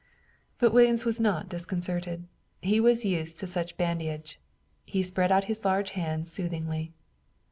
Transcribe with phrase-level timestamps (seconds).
[0.57, 2.25] But Williams was not disconcerted.
[2.59, 4.39] He was used to such badinage.
[4.83, 6.91] He spread out his large hands soothingly.